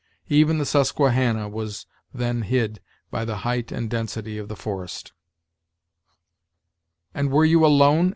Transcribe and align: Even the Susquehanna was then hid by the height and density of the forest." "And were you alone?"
Even 0.29 0.57
the 0.57 0.65
Susquehanna 0.65 1.47
was 1.47 1.85
then 2.11 2.41
hid 2.41 2.81
by 3.11 3.23
the 3.23 3.37
height 3.45 3.71
and 3.71 3.87
density 3.87 4.39
of 4.39 4.47
the 4.47 4.55
forest." 4.55 5.13
"And 7.13 7.29
were 7.31 7.45
you 7.45 7.63
alone?" 7.63 8.09